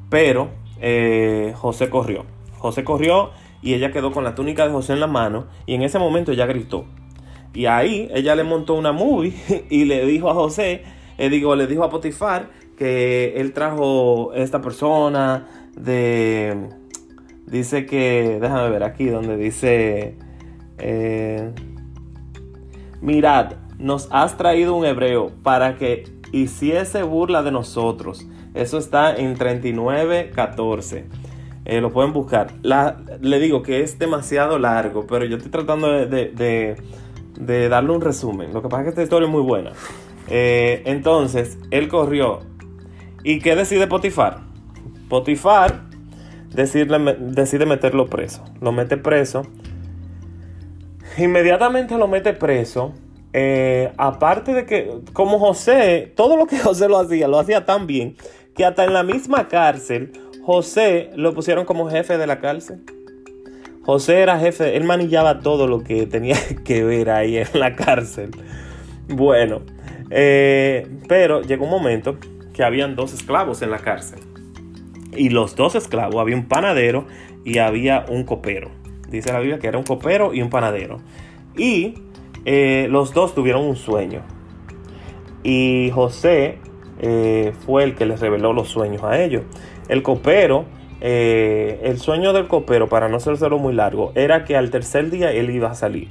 Pero 0.08 0.50
eh, 0.80 1.54
José 1.56 1.90
corrió. 1.90 2.24
José 2.58 2.84
corrió 2.84 3.30
y 3.62 3.74
ella 3.74 3.92
quedó 3.92 4.12
con 4.12 4.24
la 4.24 4.34
túnica 4.34 4.66
de 4.66 4.72
José 4.72 4.94
en 4.94 5.00
la 5.00 5.06
mano 5.06 5.46
y 5.66 5.74
en 5.74 5.82
ese 5.82 5.98
momento 5.98 6.32
ella 6.32 6.46
gritó. 6.46 6.86
Y 7.52 7.66
ahí 7.66 8.08
ella 8.12 8.34
le 8.34 8.44
montó 8.44 8.74
una 8.74 8.92
movie 8.92 9.34
y 9.70 9.84
le 9.84 10.04
dijo 10.06 10.30
a 10.30 10.34
José, 10.34 10.82
eh, 11.18 11.28
digo, 11.28 11.54
le 11.56 11.66
dijo 11.66 11.84
a 11.84 11.90
Potifar 11.90 12.50
que 12.76 13.34
él 13.36 13.52
trajo 13.52 14.32
esta 14.34 14.60
persona 14.60 15.46
de... 15.76 16.68
Dice 17.46 17.84
que, 17.84 18.38
déjame 18.40 18.70
ver 18.70 18.84
aquí 18.84 19.06
donde 19.06 19.36
dice, 19.36 20.16
eh, 20.78 21.52
mirad, 23.00 23.54
nos 23.78 24.08
has 24.10 24.36
traído 24.36 24.74
un 24.74 24.84
hebreo 24.84 25.30
para 25.42 25.76
que 25.76 26.04
hiciese 26.32 27.02
burla 27.02 27.42
de 27.42 27.50
nosotros. 27.50 28.26
Eso 28.54 28.78
está 28.78 29.14
en 29.14 29.34
39, 29.34 30.30
14. 30.34 31.06
Eh, 31.64 31.80
lo 31.80 31.92
pueden 31.92 32.12
buscar. 32.12 32.52
le 32.62 33.38
digo 33.38 33.62
que 33.62 33.82
es 33.82 33.98
demasiado 33.98 34.58
largo, 34.58 35.06
pero 35.06 35.24
yo 35.24 35.36
estoy 35.36 35.50
tratando 35.50 35.88
de, 35.88 36.76
darle 37.68 37.92
un 37.92 38.00
resumen. 38.00 38.52
Lo 38.52 38.62
que 38.62 38.68
pasa 38.68 38.82
es 38.82 38.84
que 38.86 38.90
esta 38.90 39.02
historia 39.02 39.26
es 39.26 39.32
muy 39.32 39.42
buena. 39.42 39.72
Eh, 40.28 40.82
entonces, 40.86 41.58
él 41.70 41.88
corrió. 41.88 42.40
¿Y 43.22 43.40
qué 43.40 43.54
decide 43.54 43.86
Potifar? 43.86 44.40
Potifar 45.08 45.82
decide 46.54 47.66
meterlo 47.66 48.06
preso. 48.06 48.44
Lo 48.60 48.72
mete 48.72 48.96
preso. 48.96 49.46
Inmediatamente 51.18 51.96
lo 51.96 52.08
mete 52.08 52.32
preso. 52.32 52.92
Eh, 53.32 53.92
aparte 53.96 54.52
de 54.52 54.66
que, 54.66 54.90
como 55.12 55.38
José, 55.38 56.12
todo 56.16 56.36
lo 56.36 56.46
que 56.46 56.58
José 56.60 56.88
lo 56.88 56.98
hacía, 56.98 57.28
lo 57.28 57.38
hacía 57.38 57.64
tan 57.64 57.86
bien 57.86 58.16
que 58.54 58.64
hasta 58.64 58.84
en 58.84 58.92
la 58.92 59.02
misma 59.02 59.48
cárcel 59.48 60.12
José 60.42 61.10
lo 61.14 61.34
pusieron 61.34 61.64
como 61.64 61.88
jefe 61.88 62.18
de 62.18 62.26
la 62.26 62.40
cárcel. 62.40 62.82
José 63.82 64.20
era 64.20 64.38
jefe, 64.38 64.76
él 64.76 64.84
manillaba 64.84 65.40
todo 65.40 65.66
lo 65.66 65.82
que 65.82 66.06
tenía 66.06 66.36
que 66.64 66.84
ver 66.84 67.10
ahí 67.10 67.36
en 67.36 67.48
la 67.54 67.76
cárcel. 67.76 68.30
Bueno, 69.08 69.62
eh, 70.10 70.86
pero 71.08 71.42
llegó 71.42 71.64
un 71.64 71.70
momento 71.70 72.16
que 72.52 72.62
habían 72.62 72.96
dos 72.96 73.12
esclavos 73.12 73.62
en 73.62 73.70
la 73.70 73.78
cárcel. 73.78 74.20
Y 75.16 75.30
los 75.30 75.56
dos 75.56 75.74
esclavos, 75.74 76.16
había 76.16 76.36
un 76.36 76.46
panadero 76.46 77.06
y 77.44 77.58
había 77.58 78.04
un 78.08 78.24
copero. 78.24 78.70
Dice 79.10 79.32
la 79.32 79.40
Biblia 79.40 79.58
que 79.58 79.66
era 79.66 79.78
un 79.78 79.84
copero 79.84 80.32
y 80.32 80.42
un 80.42 80.50
panadero. 80.50 80.98
Y 81.56 81.94
eh, 82.44 82.86
los 82.90 83.12
dos 83.12 83.34
tuvieron 83.34 83.64
un 83.64 83.76
sueño. 83.76 84.22
Y 85.42 85.90
José 85.92 86.58
eh, 87.02 87.52
fue 87.64 87.84
el 87.84 87.94
que 87.94 88.04
les 88.04 88.20
reveló 88.20 88.52
los 88.52 88.68
sueños 88.68 89.02
a 89.02 89.22
ellos. 89.22 89.42
El 89.88 90.02
copero, 90.02 90.66
eh, 91.00 91.80
el 91.82 91.98
sueño 91.98 92.32
del 92.32 92.46
copero, 92.46 92.88
para 92.88 93.08
no 93.08 93.16
hacérselo 93.16 93.58
muy 93.58 93.72
largo, 93.72 94.12
era 94.14 94.44
que 94.44 94.56
al 94.56 94.70
tercer 94.70 95.10
día 95.10 95.32
él 95.32 95.50
iba 95.50 95.70
a 95.70 95.74
salir. 95.74 96.08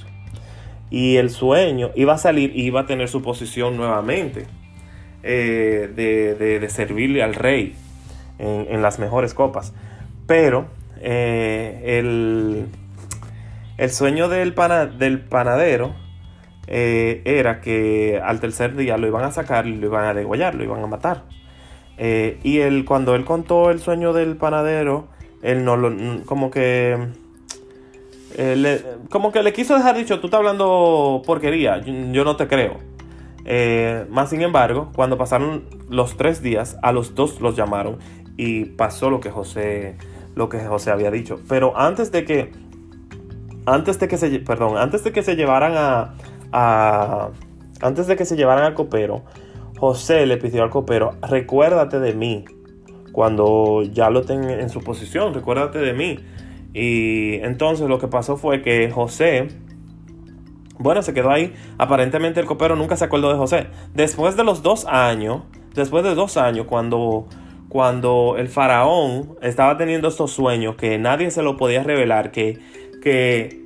Y 0.90 1.18
el 1.18 1.30
sueño 1.30 1.92
iba 1.96 2.14
a 2.14 2.18
salir 2.18 2.52
y 2.56 2.64
iba 2.64 2.82
a 2.82 2.86
tener 2.88 3.08
su 3.08 3.22
posición 3.22 3.78
nuevamente 3.78 4.48
eh, 5.22 5.92
de, 5.96 6.70
servirle 6.70 7.22
al 7.22 7.36
rey 7.36 7.76
en, 8.40 8.82
las 8.82 8.98
mejores 8.98 9.36
copas. 9.36 9.76
Pero 10.26 10.66
el, 11.02 12.66
el, 13.80 13.90
sueño 13.90 14.30
del, 14.30 14.54
del 14.98 15.20
panadero 15.22 15.96
era 16.68 17.62
que 17.62 18.22
al 18.24 18.40
tercer 18.40 18.76
día 18.76 18.98
lo 18.98 19.08
iban 19.08 19.24
a 19.24 19.32
sacar 19.32 19.66
y 19.66 19.76
lo 19.76 19.88
iban 19.88 20.06
a 20.06 20.14
degollar, 20.14 20.54
lo 20.54 20.64
iban 20.64 20.84
a 20.84 20.88
matar. 20.88 21.24
Eh, 22.02 22.40
y 22.44 22.60
él, 22.60 22.86
cuando 22.86 23.14
él 23.14 23.26
contó 23.26 23.72
el 23.72 23.80
sueño 23.80 24.14
del 24.14 24.38
panadero, 24.38 25.10
él 25.42 25.66
no 25.66 25.76
lo, 25.76 26.24
como 26.26 26.50
que, 26.50 26.98
eh, 28.38 28.86
como 29.10 29.34
que 29.34 29.44
le 29.44 29.52
quiso 29.52 29.76
dejar 29.76 29.98
dicho, 29.98 30.22
tú 30.22 30.28
estás 30.28 30.38
hablando 30.38 31.22
porquería, 31.26 31.82
yo, 31.82 32.24
no 32.24 32.38
te 32.38 32.48
creo. 32.48 32.78
Eh, 33.44 34.06
más 34.10 34.30
sin 34.30 34.42
embargo, 34.42 34.92
cuando 34.96 35.18
pasaron 35.18 35.66
los 35.90 36.16
tres 36.16 36.42
días, 36.42 36.78
a 36.84 36.94
los 36.94 37.16
dos 37.16 37.42
los 37.42 37.58
llamaron 37.58 37.98
y 38.38 38.64
pasó 38.64 39.10
lo 39.10 39.20
que 39.20 39.30
José, 39.30 39.98
lo 40.36 40.48
que 40.48 40.60
José 40.60 40.92
había 40.92 41.12
dicho. 41.12 41.42
Pero 41.50 41.78
antes 41.78 42.14
de 42.14 42.24
que, 42.24 42.52
antes 43.74 44.00
de 44.00 44.08
que 44.08 44.18
se, 44.18 44.40
perdón, 44.40 44.78
antes 44.78 45.04
de 45.04 45.12
que 45.12 45.24
se 45.24 45.36
llevaran 45.36 45.74
a, 46.52 47.30
antes 47.82 48.08
de 48.08 48.16
que 48.16 48.26
se 48.26 48.36
llevaran 48.36 48.64
al 48.64 48.74
copero, 48.74 49.24
José 49.80 50.26
le 50.26 50.38
pidió 50.38 50.64
al 50.64 50.70
copero, 50.70 51.16
recuérdate 51.22 52.00
de 52.00 52.14
mí. 52.14 52.46
Cuando 53.12 53.82
ya 53.84 54.10
lo 54.10 54.22
tenga 54.22 54.54
en 54.54 54.70
su 54.70 54.82
posición, 54.82 55.34
recuérdate 55.34 55.80
de 55.80 55.94
mí. 55.94 56.20
Y 56.74 57.36
entonces 57.36 57.88
lo 57.88 57.98
que 58.00 58.08
pasó 58.08 58.38
fue 58.38 58.62
que 58.62 58.92
José, 58.92 59.48
bueno, 60.78 61.02
se 61.02 61.14
quedó 61.14 61.32
ahí. 61.32 61.54
Aparentemente 61.78 62.40
el 62.40 62.46
copero 62.46 62.76
nunca 62.76 62.96
se 62.98 63.06
acordó 63.06 63.30
de 63.30 63.36
José. 63.36 63.68
Después 63.94 64.36
de 64.38 64.44
los 64.44 64.62
dos 64.62 64.86
años, 64.86 65.42
después 65.74 66.04
de 66.04 66.14
dos 66.14 66.38
años, 66.38 66.68
cuando, 66.68 67.28
cuando 67.68 68.36
el 68.38 68.48
faraón 68.48 69.38
estaba 69.42 69.78
teniendo 69.78 70.08
estos 70.08 70.32
sueños 70.32 70.76
que 70.76 70.98
nadie 71.00 71.32
se 71.32 71.42
lo 71.42 71.58
podía 71.58 71.84
revelar, 71.84 72.32
que, 72.32 72.60
que 73.02 73.60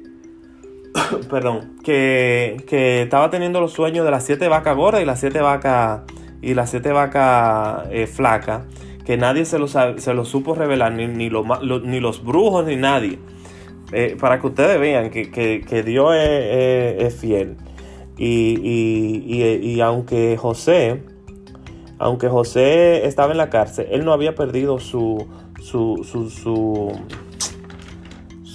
perdón, 1.30 1.78
que, 1.84 3.02
estaba 3.02 3.30
teniendo 3.30 3.60
los 3.60 3.72
sueños 3.74 4.06
de 4.06 4.12
las 4.12 4.26
siete 4.26 4.48
vacas 4.48 4.76
gordas 4.76 5.02
y 5.02 5.06
las 5.06 5.20
siete 5.20 5.42
vacas 5.42 6.02
y 6.42 6.54
las 6.54 6.70
siete 6.70 6.92
vacas 6.92 7.88
eh, 7.92 8.08
flacas, 8.08 8.66
que 9.06 9.18
nadie 9.18 9.46
se 9.46 9.60
lo, 9.60 9.68
se 9.68 10.14
lo 10.14 10.26
supo 10.26 10.56
revelar, 10.56 10.92
ni, 10.92 11.08
ni, 11.08 11.30
ni 11.30 12.00
los 12.00 12.24
brujos, 12.24 12.66
ni 12.66 12.76
nadie. 12.76 13.20
Eh, 13.92 14.18
para 14.20 14.40
que 14.40 14.48
ustedes 14.48 14.80
vean 14.80 15.10
que, 15.10 15.84
Dios 15.86 16.16
es, 16.16 17.16
fiel. 17.16 17.58
Y, 18.18 18.58
y, 18.62 19.82
aunque 19.82 20.36
José, 20.38 21.04
aunque 22.00 22.28
José 22.28 23.06
estaba 23.06 23.32
en 23.32 23.38
la 23.38 23.50
cárcel, 23.50 23.88
él 23.92 24.04
no 24.04 24.12
había 24.12 24.36
perdido 24.36 24.80
su, 24.80 25.28
su, 25.62 26.04
su, 26.04 26.30
su, 26.30 26.92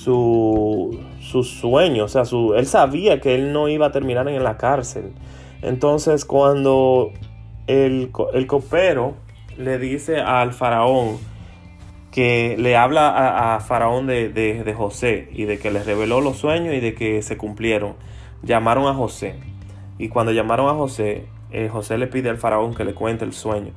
su 0.09 0.99
su 1.29 1.45
sueño, 1.45 2.05
o 2.05 2.09
sea, 2.09 2.25
su, 2.25 2.55
él 2.55 2.67
sabía 2.67 3.21
que 3.21 3.35
él 3.35 3.53
no 3.53 3.69
iba 3.69 3.87
a 3.87 3.93
terminar 3.93 4.27
en 4.29 4.43
la 4.43 4.57
cárcel. 4.57 5.12
Entonces 5.61 6.25
cuando 6.25 7.12
el, 7.67 8.11
el 8.33 8.47
copero 8.47 9.15
le 9.59 9.79
dice 9.79 10.21
al 10.21 10.55
faraón 10.55 11.19
que 12.11 12.57
le 12.59 12.77
habla 12.77 13.55
a, 13.55 13.61
faraón 13.61 14.07
de, 14.07 14.75
José 14.75 15.29
y 15.33 15.45
de 15.45 15.59
que 15.59 15.71
le 15.71 15.83
reveló 15.83 16.23
los 16.23 16.38
sueños 16.38 16.75
y 16.75 16.81
de 16.81 16.95
que 16.95 17.21
se 17.21 17.37
cumplieron, 17.37 17.95
llamaron 18.43 18.87
a 18.87 18.95
José. 18.95 19.35
Y 19.99 20.09
cuando 20.09 20.33
llamaron 20.33 20.71
a 20.71 20.75
José, 20.75 21.27
eh, 21.50 21.69
José 21.69 21.99
le 21.99 22.07
pide 22.07 22.31
al 22.31 22.38
faraón 22.38 22.75
que 22.75 22.85
le 22.85 22.95
cuente 22.95 23.27
el 23.27 23.35
sueño. 23.35 23.73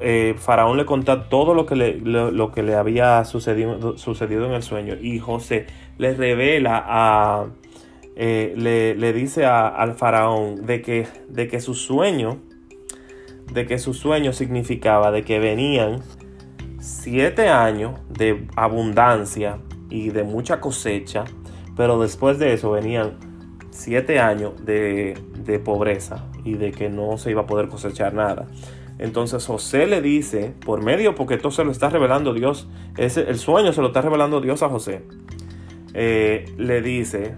Eh, 0.00 0.34
faraón 0.38 0.76
le 0.76 0.86
contó 0.86 1.22
todo 1.22 1.54
lo 1.54 1.66
que 1.66 1.76
le, 1.76 1.98
lo, 2.00 2.52
que 2.52 2.62
le 2.62 2.74
había 2.74 3.24
sucedido, 3.24 3.98
sucedido 3.98 4.46
en 4.46 4.52
el 4.52 4.62
sueño 4.62 4.94
y 5.00 5.18
José 5.18 5.66
le 5.98 6.14
revela 6.14 6.82
a, 6.86 7.46
eh, 8.16 8.54
le, 8.56 9.12
dice 9.12 9.44
al 9.44 9.94
faraón 9.94 10.66
de 10.66 10.80
que, 10.82 11.06
de 11.28 11.48
que 11.48 11.60
su 11.60 11.74
sueño, 11.74 12.38
de 13.52 13.66
que 13.66 13.78
su 13.78 13.94
sueño 13.94 14.32
significaba 14.32 15.10
de 15.10 15.22
que 15.22 15.38
venían 15.38 16.02
siete 16.78 17.48
años 17.48 17.98
de 18.08 18.46
abundancia 18.56 19.58
y 19.90 20.10
de 20.10 20.22
mucha 20.22 20.60
cosecha, 20.60 21.24
pero 21.76 22.00
después 22.00 22.38
de 22.38 22.54
eso 22.54 22.70
venían 22.70 23.18
siete 23.70 24.20
años 24.20 24.64
de, 24.64 25.18
de 25.44 25.58
pobreza 25.58 26.26
y 26.44 26.54
de 26.54 26.70
que 26.70 26.88
no 26.88 27.18
se 27.18 27.32
iba 27.32 27.42
a 27.42 27.46
poder 27.46 27.68
cosechar 27.68 28.14
nada. 28.14 28.46
Entonces 28.98 29.44
José 29.44 29.86
le 29.86 30.00
dice, 30.00 30.54
por 30.64 30.82
medio, 30.82 31.14
porque 31.14 31.34
esto 31.34 31.50
se 31.50 31.64
lo 31.64 31.72
está 31.72 31.90
revelando 31.90 32.32
Dios, 32.32 32.68
el 32.96 33.38
sueño 33.38 33.72
se 33.72 33.80
lo 33.80 33.88
está 33.88 34.02
revelando 34.02 34.40
Dios 34.40 34.62
a 34.62 34.68
José, 34.68 35.02
eh, 35.94 36.44
le 36.56 36.80
dice 36.80 37.34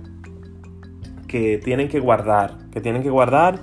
que 1.29 1.59
tienen 1.59 1.89
que 1.89 1.99
guardar, 1.99 2.59
que 2.71 2.81
tienen 2.81 3.03
que 3.03 3.11
guardar 3.11 3.59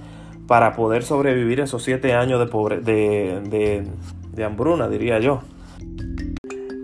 para 0.48 0.74
poder 0.74 1.04
sobrevivir 1.04 1.60
esos 1.60 1.84
siete 1.84 2.14
años 2.14 2.40
de, 2.40 2.48
pobre, 2.48 2.80
de, 2.80 3.86
de 4.32 4.44
hambruna, 4.44 4.90
diría 4.90 5.20
yo. 5.20 5.42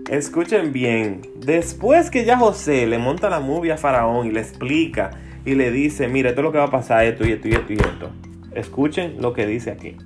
Escuchen 0.08 0.72
bien, 0.72 1.22
después 1.36 2.10
que 2.10 2.24
ya 2.24 2.36
José 2.36 2.86
le 2.86 2.98
monta 2.98 3.30
la 3.30 3.40
movie 3.40 3.72
a 3.72 3.76
Faraón 3.76 4.26
y 4.26 4.30
le 4.30 4.40
explica 4.40 5.10
y 5.44 5.54
le 5.54 5.70
dice, 5.70 6.08
mira, 6.08 6.30
esto 6.30 6.40
es 6.40 6.44
lo 6.44 6.52
que 6.52 6.58
va 6.58 6.64
a 6.64 6.70
pasar, 6.70 7.04
esto 7.04 7.26
y 7.26 7.32
esto 7.32 7.48
y 7.48 7.52
esto 7.52 7.72
y 7.72 7.76
esto. 7.76 8.10
Escuchen 8.52 9.20
lo 9.20 9.32
que 9.32 9.46
dice 9.46 9.70
aquí. 9.70 9.96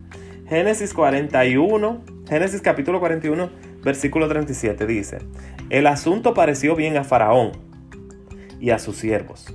Génesis 0.47 0.93
41, 0.93 2.03
Génesis 2.29 2.61
capítulo 2.61 3.01
41, 3.01 3.49
versículo 3.83 4.29
37 4.29 4.87
dice, 4.87 5.21
el 5.71 5.87
asunto 5.87 6.35
pareció 6.35 6.77
bien 6.77 6.99
a 6.99 7.05
Faraón 7.05 7.53
y 8.61 8.69
a 8.69 8.79
sus 8.79 8.97
siervos. 8.97 9.47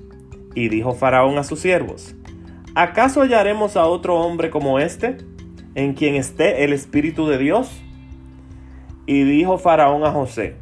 Y 0.56 0.70
dijo 0.70 0.96
Faraón 0.96 1.38
a 1.38 1.44
sus 1.44 1.60
siervos, 1.60 2.16
¿acaso 2.74 3.22
hallaremos 3.22 3.78
a 3.78 3.86
otro 3.86 4.20
hombre 4.20 4.50
como 4.50 4.80
este, 4.80 5.18
en 5.76 5.94
quien 5.94 6.16
esté 6.16 6.64
el 6.64 6.74
Espíritu 6.74 7.28
de 7.28 7.38
Dios? 7.38 7.70
Y 9.06 9.26
dijo 9.26 9.60
Faraón 9.60 10.04
a 10.04 10.12
José, 10.12 10.56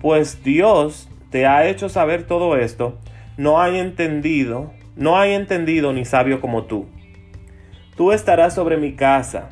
pues 0.00 0.42
Dios 0.42 1.10
te 1.28 1.46
ha 1.46 1.68
hecho 1.68 1.90
saber 1.90 2.26
todo 2.26 2.56
esto, 2.56 2.98
no 3.36 3.60
hay 3.60 3.78
entendido, 3.78 4.72
no 4.96 5.18
hay 5.18 5.34
entendido 5.34 5.92
ni 5.92 6.06
sabio 6.06 6.40
como 6.40 6.64
tú. 6.64 6.86
Tú 8.00 8.12
estarás 8.12 8.54
sobre 8.54 8.78
mi 8.78 8.94
casa, 8.94 9.50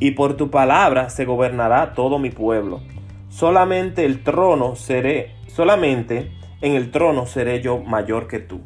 y 0.00 0.10
por 0.10 0.36
tu 0.36 0.50
palabra 0.50 1.08
se 1.08 1.24
gobernará 1.24 1.94
todo 1.94 2.18
mi 2.18 2.30
pueblo. 2.30 2.82
Solamente 3.28 4.04
el 4.04 4.24
trono 4.24 4.74
seré, 4.74 5.36
solamente 5.46 6.32
en 6.62 6.72
el 6.72 6.90
trono 6.90 7.26
seré 7.26 7.60
yo 7.60 7.78
mayor 7.78 8.26
que 8.26 8.40
tú. 8.40 8.60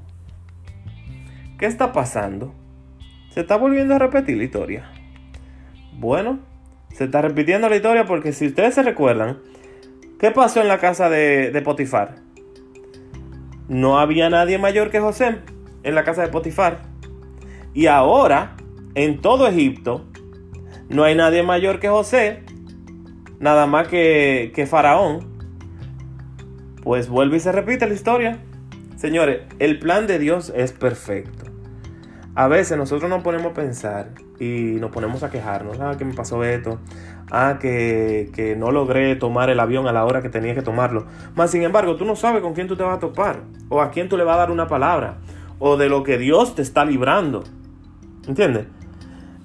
¿Qué 1.58 1.66
está 1.66 1.92
pasando? 1.92 2.54
¿Se 3.28 3.40
está 3.40 3.58
volviendo 3.58 3.94
a 3.94 3.98
repetir 3.98 4.38
la 4.38 4.44
historia? 4.44 4.90
Bueno, 5.92 6.38
se 6.94 7.04
está 7.04 7.20
repitiendo 7.20 7.68
la 7.68 7.76
historia 7.76 8.06
porque 8.06 8.32
si 8.32 8.46
ustedes 8.46 8.74
se 8.74 8.82
recuerdan, 8.84 9.36
¿qué 10.18 10.30
pasó 10.30 10.62
en 10.62 10.68
la 10.68 10.78
casa 10.78 11.10
de, 11.10 11.50
de 11.50 11.60
Potifar? 11.60 12.14
No 13.68 13.98
había 13.98 14.30
nadie 14.30 14.56
mayor 14.56 14.90
que 14.90 14.98
José 14.98 15.40
en 15.82 15.94
la 15.94 16.04
casa 16.04 16.22
de 16.22 16.28
Potifar. 16.28 16.87
Y 17.74 17.86
ahora, 17.86 18.56
en 18.94 19.20
todo 19.20 19.46
Egipto, 19.46 20.04
no 20.88 21.04
hay 21.04 21.14
nadie 21.14 21.42
mayor 21.42 21.80
que 21.80 21.88
José, 21.88 22.42
nada 23.38 23.66
más 23.66 23.88
que, 23.88 24.52
que 24.54 24.66
Faraón. 24.66 25.26
Pues 26.82 27.08
vuelve 27.08 27.36
y 27.36 27.40
se 27.40 27.52
repite 27.52 27.86
la 27.86 27.94
historia. 27.94 28.38
Señores, 28.96 29.42
el 29.58 29.78
plan 29.78 30.06
de 30.06 30.18
Dios 30.18 30.52
es 30.56 30.72
perfecto. 30.72 31.44
A 32.34 32.48
veces 32.48 32.78
nosotros 32.78 33.10
nos 33.10 33.22
ponemos 33.22 33.52
a 33.52 33.54
pensar 33.54 34.10
y 34.40 34.76
nos 34.80 34.90
ponemos 34.90 35.22
a 35.22 35.30
quejarnos. 35.30 35.78
Ah, 35.80 35.96
que 35.98 36.04
me 36.04 36.14
pasó 36.14 36.42
esto. 36.44 36.78
Ah, 37.30 37.58
que, 37.60 38.30
que, 38.34 38.56
no 38.56 38.70
logré 38.70 39.14
tomar 39.16 39.50
el 39.50 39.60
avión 39.60 39.86
a 39.86 39.92
la 39.92 40.04
hora 40.04 40.22
que 40.22 40.28
tenía 40.28 40.54
que 40.54 40.62
tomarlo. 40.62 41.06
Más 41.34 41.50
sin 41.50 41.62
embargo, 41.62 41.96
tú 41.96 42.04
no 42.04 42.16
sabes 42.16 42.42
con 42.42 42.54
quién 42.54 42.68
tú 42.68 42.76
te 42.76 42.82
vas 42.82 42.96
a 42.96 43.00
topar. 43.00 43.42
O 43.68 43.82
a 43.82 43.90
quién 43.90 44.08
tú 44.08 44.16
le 44.16 44.24
vas 44.24 44.36
a 44.36 44.38
dar 44.38 44.50
una 44.50 44.68
palabra. 44.68 45.18
O 45.58 45.76
de 45.76 45.88
lo 45.88 46.02
que 46.04 46.16
Dios 46.16 46.54
te 46.54 46.62
está 46.62 46.84
librando. 46.84 47.44
¿Entiendes? 48.28 48.66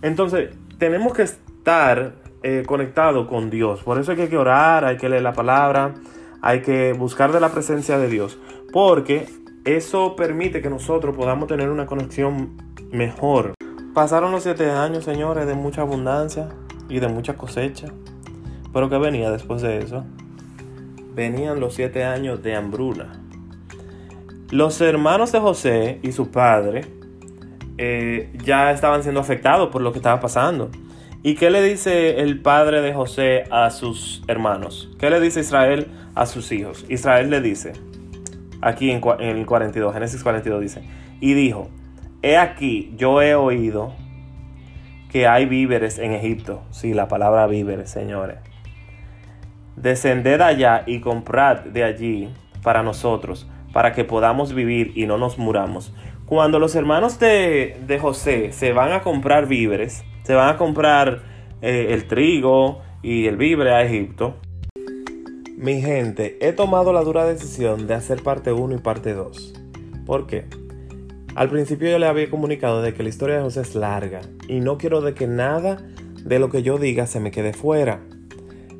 Entonces, 0.01 0.49
tenemos 0.77 1.13
que 1.13 1.23
estar 1.23 2.15
eh, 2.43 2.63
conectados 2.67 3.27
con 3.27 3.49
Dios. 3.49 3.81
Por 3.81 3.97
eso 3.97 4.11
hay 4.11 4.27
que 4.27 4.37
orar, 4.37 4.83
hay 4.83 4.97
que 4.97 5.07
leer 5.07 5.23
la 5.23 5.31
palabra, 5.31 5.93
hay 6.41 6.61
que 6.61 6.91
buscar 6.91 7.31
de 7.31 7.39
la 7.39 7.49
presencia 7.49 7.97
de 7.97 8.09
Dios. 8.09 8.37
Porque 8.73 9.27
eso 9.63 10.17
permite 10.17 10.61
que 10.61 10.69
nosotros 10.69 11.15
podamos 11.15 11.47
tener 11.47 11.69
una 11.69 11.85
conexión 11.85 12.57
mejor. 12.91 13.53
Pasaron 13.93 14.33
los 14.33 14.43
siete 14.43 14.69
años, 14.69 15.05
señores, 15.05 15.47
de 15.47 15.55
mucha 15.55 15.81
abundancia 15.81 16.49
y 16.89 16.99
de 16.99 17.07
mucha 17.07 17.35
cosecha. 17.37 17.87
Pero 18.73 18.89
¿qué 18.89 18.97
venía 18.97 19.31
después 19.31 19.61
de 19.61 19.77
eso? 19.77 20.03
Venían 21.15 21.61
los 21.61 21.75
siete 21.75 22.03
años 22.03 22.43
de 22.43 22.55
hambruna. 22.55 23.13
Los 24.49 24.81
hermanos 24.81 25.31
de 25.31 25.39
José 25.39 25.99
y 26.03 26.11
su 26.11 26.29
padre 26.29 27.02
eh, 27.77 28.31
ya 28.43 28.71
estaban 28.71 29.03
siendo 29.03 29.21
afectados 29.21 29.69
por 29.69 29.81
lo 29.81 29.91
que 29.91 29.99
estaba 29.99 30.19
pasando. 30.19 30.69
¿Y 31.25 31.35
qué 31.35 31.49
le 31.49 31.63
dice 31.63 32.19
el 32.19 32.41
padre 32.41 32.81
de 32.81 32.93
José 32.93 33.45
a 33.49 33.69
sus 33.69 34.23
hermanos? 34.27 34.89
¿Qué 34.99 35.09
le 35.09 35.21
dice 35.21 35.39
Israel 35.39 35.87
a 36.15 36.25
sus 36.25 36.51
hijos? 36.51 36.85
Israel 36.89 37.29
le 37.29 37.39
dice, 37.39 37.73
aquí 38.61 38.91
en, 38.91 39.01
el 39.19 39.45
42, 39.45 39.93
Génesis 39.93 40.21
42 40.21 40.61
dice, 40.61 40.83
y 41.21 41.33
dijo, 41.33 41.69
he 42.21 42.37
aquí, 42.37 42.93
yo 42.97 43.21
he 43.21 43.35
oído 43.35 43.93
que 45.09 45.27
hay 45.27 45.45
víveres 45.45 45.97
en 45.97 46.11
Egipto. 46.11 46.63
Sí, 46.71 46.93
la 46.93 47.07
palabra 47.07 47.47
víveres, 47.47 47.89
señores. 47.89 48.39
Descended 49.77 50.41
allá 50.41 50.83
y 50.85 50.99
comprad 50.99 51.59
de 51.61 51.85
allí 51.85 52.29
para 52.63 52.83
nosotros, 52.83 53.47
para 53.71 53.93
que 53.93 54.03
podamos 54.03 54.53
vivir 54.53 54.91
y 54.95 55.05
no 55.05 55.17
nos 55.17 55.37
muramos. 55.37 55.93
Cuando 56.25 56.57
los 56.57 56.75
hermanos 56.75 57.19
de, 57.19 57.97
José 58.01 58.53
se 58.53 58.71
van 58.71 58.93
a 58.93 59.01
comprar 59.01 59.47
víveres, 59.47 60.03
se 60.23 60.33
van 60.33 60.49
a 60.49 60.57
comprar 60.57 61.21
eh, 61.61 61.87
el 61.89 62.07
trigo 62.07 62.81
y 63.01 63.27
el 63.27 63.35
víveres 63.35 63.73
a 63.73 63.83
Egipto. 63.83 64.35
Mi 65.57 65.81
gente, 65.81 66.37
he 66.41 66.53
tomado 66.53 66.93
la 66.93 67.03
dura 67.03 67.25
decisión 67.25 67.87
de 67.87 67.93
hacer 67.93 68.23
parte 68.23 68.53
1 68.53 68.75
y 68.75 68.77
parte 68.79 69.13
2. 69.13 69.53
¿Por 70.05 70.25
qué? 70.25 70.45
Al 71.35 71.49
principio 71.49 71.89
yo 71.89 71.99
le 71.99 72.05
había 72.05 72.29
comunicado 72.29 72.81
de 72.81 72.93
que 72.93 73.03
la 73.03 73.09
historia 73.09 73.35
de 73.37 73.41
José 73.41 73.61
es 73.61 73.75
larga 73.75 74.21
y 74.47 74.59
no 74.59 74.77
quiero 74.77 75.01
de 75.01 75.13
que 75.13 75.27
nada 75.27 75.77
de 76.23 76.39
lo 76.39 76.49
que 76.49 76.63
yo 76.63 76.77
diga 76.77 77.05
se 77.05 77.19
me 77.19 77.31
quede 77.31 77.53
fuera. 77.53 78.01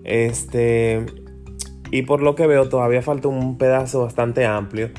Este, 0.06 1.06
y 1.92 2.04
por 2.04 2.22
lo 2.22 2.36
que 2.36 2.48
veo 2.48 2.70
todavía 2.70 3.02
falta 3.02 3.28
un 3.28 3.58
pedazo 3.58 4.02
bastante 4.02 4.46
amplio, 4.46 4.92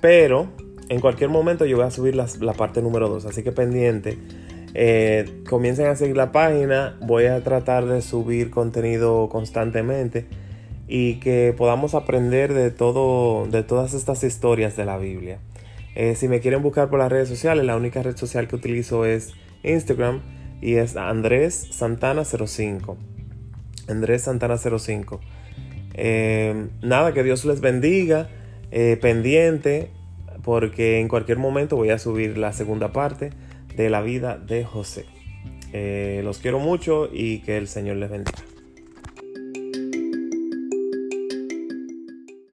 pero 0.00 0.48
en 0.88 1.00
cualquier 1.00 1.30
momento 1.30 1.66
yo 1.66 1.76
voy 1.76 1.86
a 1.86 1.90
subir 1.90 2.14
la 2.14 2.52
parte 2.54 2.82
número 2.82 3.08
2, 3.08 3.26
así 3.26 3.42
que 3.42 3.52
pendiente. 3.52 4.18
Eh, 4.74 5.42
comiencen 5.48 5.86
a 5.86 5.96
seguir 5.96 6.16
la 6.16 6.30
página, 6.30 6.96
voy 7.00 7.26
a 7.26 7.42
tratar 7.42 7.86
de 7.86 8.02
subir 8.02 8.50
contenido 8.50 9.28
constantemente 9.28 10.26
y 10.86 11.14
que 11.14 11.54
podamos 11.56 11.94
aprender 11.94 12.52
de 12.52 12.70
todo, 12.70 13.46
de 13.46 13.62
todas 13.62 13.94
estas 13.94 14.24
historias 14.24 14.76
de 14.76 14.84
la 14.84 14.98
Biblia. 14.98 15.38
Eh, 15.94 16.14
si 16.14 16.28
me 16.28 16.40
quieren 16.40 16.62
buscar 16.62 16.90
por 16.90 16.98
las 16.98 17.10
redes 17.10 17.28
sociales, 17.28 17.64
la 17.64 17.76
única 17.76 18.02
red 18.02 18.16
social 18.16 18.46
que 18.46 18.56
utilizo 18.56 19.04
es 19.04 19.32
Instagram 19.62 20.20
y 20.60 20.74
es 20.74 20.96
Andrés 20.96 21.68
Santana 21.70 22.24
05. 22.24 22.96
Andrés 23.88 24.22
Santana 24.22 24.58
05. 24.58 25.20
Eh, 25.94 26.68
nada, 26.82 27.12
que 27.14 27.22
Dios 27.22 27.44
les 27.44 27.60
bendiga. 27.60 28.28
pendiente 29.00 29.90
porque 30.42 31.00
en 31.00 31.08
cualquier 31.08 31.38
momento 31.38 31.76
voy 31.76 31.90
a 31.90 31.98
subir 31.98 32.38
la 32.38 32.52
segunda 32.52 32.92
parte 32.92 33.30
de 33.76 33.90
la 33.90 34.00
vida 34.00 34.38
de 34.38 34.64
José. 34.64 35.06
Eh, 35.72 36.22
los 36.24 36.38
quiero 36.38 36.58
mucho 36.58 37.08
y 37.12 37.40
que 37.40 37.58
el 37.58 37.68
Señor 37.68 37.96
les 37.96 38.10
bendiga. 38.10 38.47